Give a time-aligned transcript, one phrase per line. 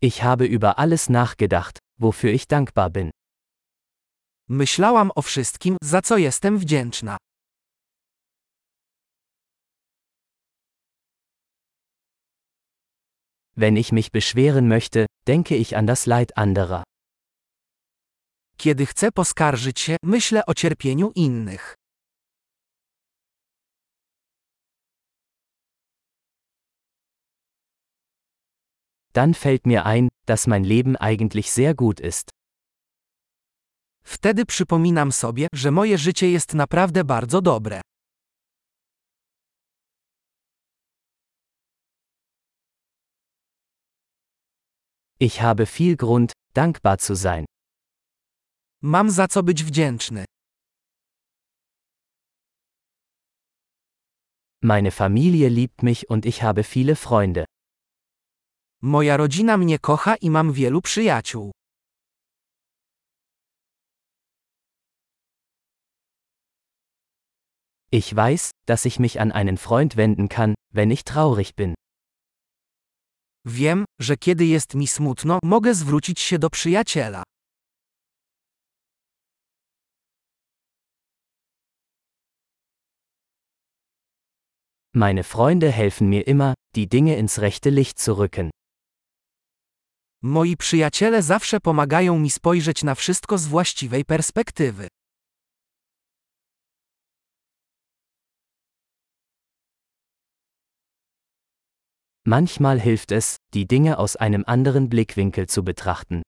[0.00, 3.10] Ich habe über alles nachgedacht, wofür ich dankbar bin.
[4.48, 7.16] Myślałam o wszystkim, za co jestem wdzięczna.
[13.56, 16.84] Wenn ich mich beschweren möchte, denke ich an das Leid anderer.
[18.56, 21.74] Kiedy chcę poskarżyć się, myślę o cierpieniu innych.
[29.18, 32.30] Dann fällt mir ein, dass mein Leben eigentlich sehr gut ist.
[34.04, 37.80] Wtedy przypominam sobie, że moje życie jest naprawdę bardzo dobre.
[45.20, 47.44] Ich habe viel Grund, dankbar zu sein.
[48.82, 50.24] Mam za co być wdzięczny.
[54.62, 57.44] Meine Familie liebt mich und ich habe viele Freunde.
[58.82, 61.50] Moja rodzina mnie kocha i mam wielu przyjaciół.
[67.92, 71.74] Ich weiß, dass ich mich an einen Freund wenden kann, wenn ich traurig bin.
[73.44, 77.22] Wiem, że kiedy jest mi smutno, mogę zwrócić się do przyjaciela.
[84.94, 88.50] Meine Freunde helfen mir immer, die Dinge ins rechte Licht zu rücken.
[90.22, 94.88] Moi przyjaciele zawsze pomagają mi spojrzeć na wszystko z właściwej perspektywy.
[102.26, 106.22] Manchmal hilft es, die Dinge aus einem anderen Blickwinkel zu betrachten.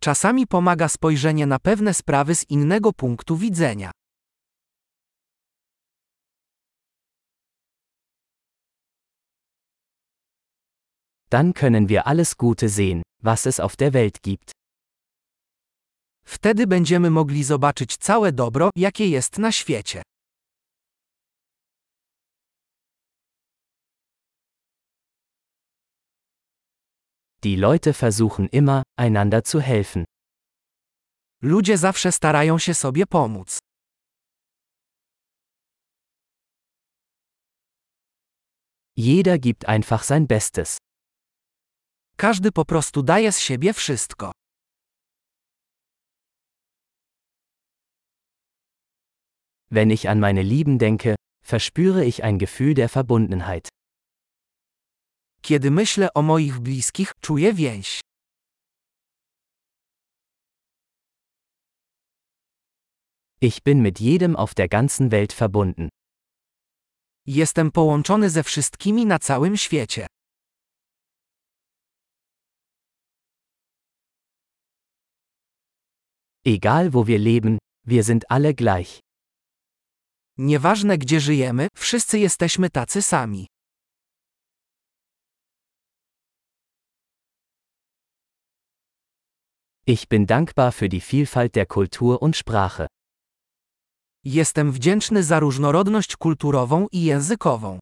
[0.00, 3.90] Czasami pomaga spojrzenie na pewne sprawy z innego punktu widzenia.
[11.32, 14.52] Dann können wir alles Gute sehen, was es auf der Welt gibt.
[16.24, 20.02] Wtedy będziemy mogli zobaczyć całe dobro, jakie jest na świecie.
[27.42, 30.04] Die Leute versuchen immer, einander zu helfen.
[31.42, 33.58] Ludzie zawsze starają się sobie pomóc.
[38.96, 40.78] Jeder gibt einfach sein Bestes.
[42.16, 44.32] Każdy po prostu daje z siebie wszystko.
[49.70, 53.68] Wenn ich an meine Lieben denke, verspüre ich ein Gefühl der Verbundenheit.
[55.42, 58.00] Kiedy myślę o moich bliskich, czuję więź.
[63.40, 65.88] Ich bin mit jedem auf der ganzen Welt verbunden.
[67.26, 70.06] Jestem połączony ze wszystkimi na całym świecie.
[76.44, 79.00] Egal wo wir leben, wir sind alle gleich.
[80.38, 83.46] Nieważne gdzie żyjemy, wszyscy jesteśmy tacy sami.
[89.86, 92.86] Ich bin dankbar für die Vielfalt der Kultur und Sprache.
[94.24, 97.78] Jestem wdzięczny za różnorodność kulturową i językową.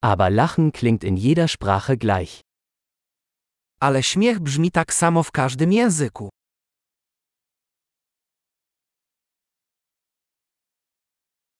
[0.00, 2.40] Aber Lachen klingt in jeder Sprache gleich.
[3.80, 6.28] Ale śmiech brzmi tak samo w każdym języku.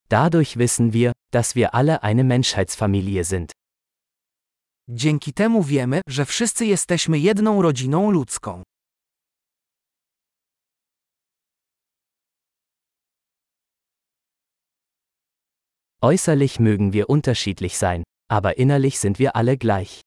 [0.08, 3.52] Dadurch wissen wir, dass wir alle eine Menschheitsfamilie sind.
[4.88, 8.62] Dzięki temu wiemy, że wszyscy jesteśmy jedną rodziną ludzką.
[16.00, 20.00] Äußerlich mögen wir unterschiedlich sein, aber innerlich sind wir alle gleich.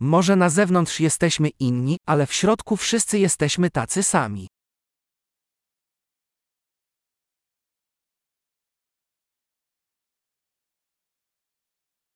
[0.00, 4.48] Może na zewnątrz jesteśmy inni, ale w środku wszyscy jesteśmy tacy sami.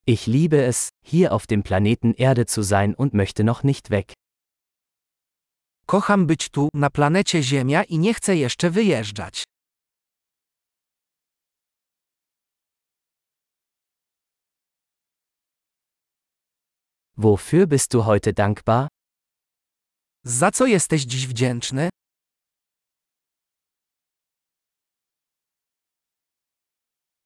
[0.06, 4.12] Ich liebe es, hier auf dem Planeten Erde zu sein und möchte noch nicht weg.
[5.86, 9.44] Kocham być tu, na planecie Ziemia i nie chcę jeszcze wyjeżdżać.
[17.22, 18.88] Wofür bist du heute dankbar?
[20.24, 21.88] Za co jesteś dziś wdzięczny?